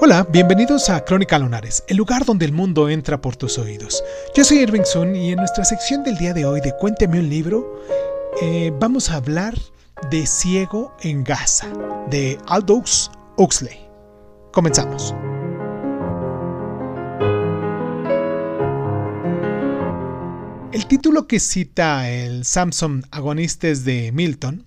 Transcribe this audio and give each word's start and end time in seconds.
Hola, 0.00 0.24
bienvenidos 0.30 0.90
a 0.90 1.04
Crónica 1.04 1.40
Lunares, 1.40 1.82
el 1.88 1.96
lugar 1.96 2.24
donde 2.24 2.44
el 2.44 2.52
mundo 2.52 2.88
entra 2.88 3.20
por 3.20 3.34
tus 3.34 3.58
oídos. 3.58 4.04
Yo 4.32 4.44
soy 4.44 4.58
Irving 4.58 4.84
Sun 4.84 5.16
y 5.16 5.32
en 5.32 5.38
nuestra 5.38 5.64
sección 5.64 6.04
del 6.04 6.16
día 6.16 6.32
de 6.32 6.46
hoy 6.46 6.60
de 6.60 6.72
Cuénteme 6.76 7.18
un 7.18 7.28
libro, 7.28 7.82
eh, 8.40 8.72
vamos 8.78 9.10
a 9.10 9.16
hablar 9.16 9.58
de 10.08 10.24
Ciego 10.24 10.96
en 11.00 11.24
Gaza, 11.24 11.66
de 12.10 12.38
Aldous 12.46 13.10
Huxley. 13.36 13.76
Comenzamos. 14.52 15.16
El 20.70 20.86
título 20.86 21.26
que 21.26 21.40
cita 21.40 22.08
el 22.08 22.44
Samson 22.44 23.04
Agonistes 23.10 23.84
de 23.84 24.12
Milton, 24.12 24.64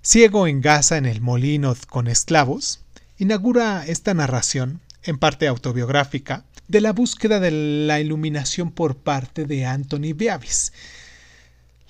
Ciego 0.00 0.46
en 0.46 0.60
Gaza 0.60 0.96
en 0.96 1.06
el 1.06 1.20
molino 1.20 1.74
con 1.88 2.06
esclavos, 2.06 2.83
inaugura 3.18 3.84
esta 3.86 4.14
narración, 4.14 4.80
en 5.02 5.18
parte 5.18 5.46
autobiográfica, 5.46 6.44
de 6.68 6.80
la 6.80 6.92
búsqueda 6.92 7.40
de 7.40 7.50
la 7.86 8.00
iluminación 8.00 8.70
por 8.70 8.96
parte 8.96 9.44
de 9.44 9.66
Anthony 9.66 10.14
Beavis. 10.14 10.72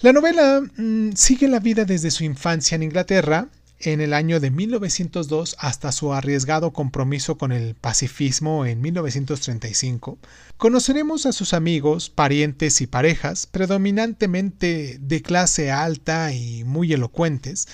La 0.00 0.12
novela 0.12 0.60
mm, 0.76 1.12
sigue 1.12 1.48
la 1.48 1.60
vida 1.60 1.84
desde 1.84 2.10
su 2.10 2.24
infancia 2.24 2.74
en 2.74 2.82
Inglaterra, 2.82 3.48
en 3.80 4.00
el 4.00 4.14
año 4.14 4.40
de 4.40 4.50
1902 4.50 5.56
hasta 5.58 5.92
su 5.92 6.12
arriesgado 6.12 6.72
compromiso 6.72 7.36
con 7.36 7.52
el 7.52 7.74
pacifismo 7.74 8.66
en 8.66 8.80
1935, 8.80 10.18
conoceremos 10.56 11.26
a 11.26 11.32
sus 11.32 11.52
amigos, 11.52 12.08
parientes 12.08 12.80
y 12.80 12.86
parejas, 12.86 13.46
predominantemente 13.46 14.98
de 15.00 15.22
clase 15.22 15.70
alta 15.70 16.32
y 16.32 16.64
muy 16.64 16.92
elocuentes, 16.92 17.68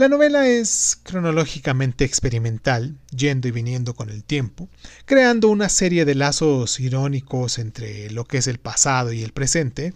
la 0.00 0.08
novela 0.08 0.48
es 0.48 0.98
cronológicamente 1.02 2.06
experimental, 2.06 2.96
yendo 3.14 3.48
y 3.48 3.50
viniendo 3.50 3.92
con 3.92 4.08
el 4.08 4.24
tiempo, 4.24 4.70
creando 5.04 5.48
una 5.48 5.68
serie 5.68 6.06
de 6.06 6.14
lazos 6.14 6.80
irónicos 6.80 7.58
entre 7.58 8.08
lo 8.08 8.24
que 8.24 8.38
es 8.38 8.46
el 8.46 8.56
pasado 8.56 9.12
y 9.12 9.22
el 9.22 9.34
presente, 9.34 9.92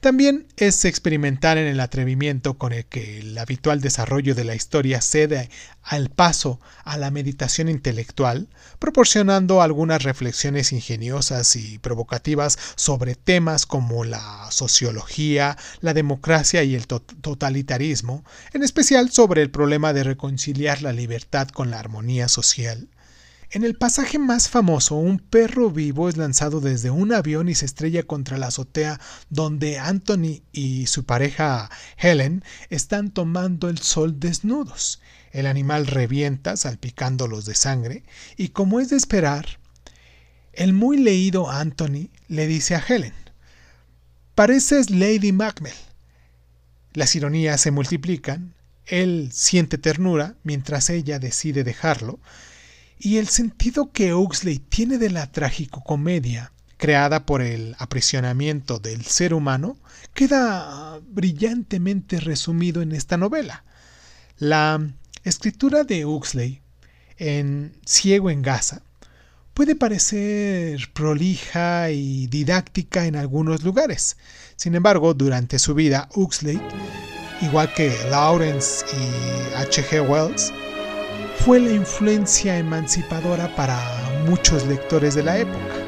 también 0.00 0.46
es 0.56 0.84
experimental 0.84 1.58
en 1.58 1.66
el 1.66 1.80
atrevimiento 1.80 2.54
con 2.54 2.72
el 2.72 2.84
que 2.84 3.18
el 3.18 3.36
habitual 3.38 3.80
desarrollo 3.80 4.34
de 4.34 4.44
la 4.44 4.54
historia 4.54 5.00
cede 5.00 5.50
al 5.82 6.10
paso 6.10 6.60
a 6.84 6.96
la 6.98 7.10
meditación 7.10 7.68
intelectual, 7.68 8.48
proporcionando 8.78 9.62
algunas 9.62 10.02
reflexiones 10.02 10.72
ingeniosas 10.72 11.56
y 11.56 11.78
provocativas 11.78 12.58
sobre 12.74 13.14
temas 13.14 13.66
como 13.66 14.04
la 14.04 14.50
sociología, 14.50 15.56
la 15.80 15.94
democracia 15.94 16.62
y 16.62 16.74
el 16.74 16.86
totalitarismo, 16.86 18.24
en 18.52 18.62
especial 18.62 19.10
sobre 19.10 19.42
el 19.42 19.50
problema 19.50 19.92
de 19.92 20.04
reconciliar 20.04 20.82
la 20.82 20.92
libertad 20.92 21.48
con 21.48 21.70
la 21.70 21.78
armonía 21.78 22.28
social. 22.28 22.88
En 23.50 23.62
el 23.62 23.76
pasaje 23.76 24.18
más 24.18 24.48
famoso, 24.48 24.96
un 24.96 25.18
perro 25.20 25.70
vivo 25.70 26.08
es 26.08 26.16
lanzado 26.16 26.60
desde 26.60 26.90
un 26.90 27.12
avión 27.12 27.48
y 27.48 27.54
se 27.54 27.64
estrella 27.64 28.02
contra 28.02 28.38
la 28.38 28.48
azotea 28.48 29.00
donde 29.30 29.78
Anthony 29.78 30.42
y 30.50 30.86
su 30.86 31.04
pareja 31.04 31.70
Helen 31.96 32.42
están 32.70 33.12
tomando 33.12 33.68
el 33.68 33.78
sol 33.78 34.18
desnudos. 34.18 35.00
El 35.30 35.46
animal 35.46 35.86
revienta, 35.86 36.56
salpicándolos 36.56 37.44
de 37.44 37.54
sangre, 37.54 38.02
y 38.36 38.48
como 38.48 38.80
es 38.80 38.90
de 38.90 38.96
esperar, 38.96 39.60
el 40.52 40.72
muy 40.72 40.98
leído 40.98 41.50
Anthony 41.50 42.08
le 42.28 42.46
dice 42.46 42.74
a 42.74 42.82
Helen, 42.86 43.14
Pareces 44.34 44.90
Lady 44.90 45.32
Macbeth. 45.32 45.76
Las 46.94 47.14
ironías 47.14 47.60
se 47.60 47.70
multiplican, 47.70 48.54
él 48.86 49.30
siente 49.32 49.78
ternura 49.78 50.34
mientras 50.42 50.90
ella 50.90 51.18
decide 51.18 51.62
dejarlo, 51.62 52.18
y 52.98 53.18
el 53.18 53.28
sentido 53.28 53.92
que 53.92 54.14
Huxley 54.14 54.58
tiene 54.58 54.98
de 54.98 55.10
la 55.10 55.30
tragicomedia 55.30 56.52
creada 56.76 57.24
por 57.24 57.42
el 57.42 57.74
aprisionamiento 57.78 58.78
del 58.78 59.04
ser 59.04 59.34
humano 59.34 59.76
queda 60.14 61.00
brillantemente 61.08 62.20
resumido 62.20 62.82
en 62.82 62.92
esta 62.92 63.16
novela. 63.16 63.64
La 64.38 64.80
escritura 65.24 65.84
de 65.84 66.04
Huxley 66.04 66.62
en 67.18 67.72
Ciego 67.84 68.30
en 68.30 68.42
Gaza 68.42 68.82
puede 69.54 69.74
parecer 69.74 70.90
prolija 70.92 71.90
y 71.90 72.26
didáctica 72.26 73.06
en 73.06 73.16
algunos 73.16 73.62
lugares. 73.62 74.16
Sin 74.56 74.74
embargo, 74.74 75.14
durante 75.14 75.58
su 75.58 75.74
vida, 75.74 76.08
Huxley, 76.14 76.60
igual 77.40 77.72
que 77.72 77.96
Lawrence 78.10 78.84
y 78.92 79.54
H.G. 79.54 80.06
Wells, 80.06 80.52
fue 81.44 81.60
la 81.60 81.72
influencia 81.72 82.58
emancipadora 82.58 83.54
para 83.54 83.78
muchos 84.26 84.66
lectores 84.66 85.14
de 85.14 85.22
la 85.22 85.38
época. 85.38 85.85